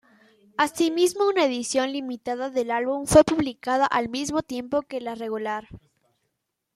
Asimismo, 0.57 1.27
una 1.27 1.45
edición 1.45 1.91
limitada 1.93 2.49
del 2.49 2.71
álbum 2.71 3.05
fue 3.05 3.23
publicada 3.23 3.85
al 3.85 4.09
mismo 4.09 4.41
tiempo 4.41 4.81
que 4.81 4.99
la 4.99 5.13
regular. 5.13 5.67